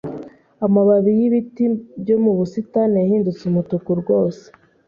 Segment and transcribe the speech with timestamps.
[0.65, 1.63] Amababi yibiti
[2.01, 4.43] byo mu busitani yahindutse umutuku rwose.